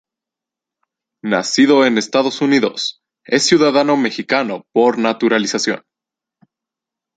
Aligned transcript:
Nacido 1.21 1.85
en 1.85 1.99
Estados 1.99 2.41
Unidos, 2.41 3.03
es 3.23 3.45
ciudadano 3.45 3.97
mexicano 3.97 4.65
por 4.73 4.97
naturalización. 4.97 5.83